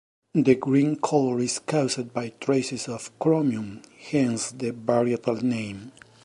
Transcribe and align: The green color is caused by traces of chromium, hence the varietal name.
The 0.33 0.55
green 0.55 0.95
color 0.95 1.39
is 1.41 1.59
caused 1.59 2.11
by 2.11 2.29
traces 2.39 2.87
of 2.87 3.11
chromium, 3.19 3.83
hence 4.07 4.49
the 4.49 4.71
varietal 4.71 5.43
name. 5.43 5.91